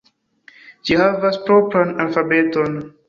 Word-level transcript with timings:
Ĝi 0.89 0.97
havas 1.01 1.37
propran 1.49 1.93
alfabeton. 2.07 2.81